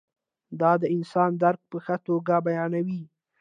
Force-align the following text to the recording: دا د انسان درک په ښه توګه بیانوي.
دا 0.59 0.71
د 0.81 0.83
انسان 0.95 1.31
درک 1.43 1.61
په 1.71 1.77
ښه 1.85 1.95
توګه 2.07 2.35
بیانوي. 2.45 3.01